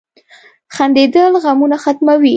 [0.75, 2.29] •خندېدل غمونه ختموي.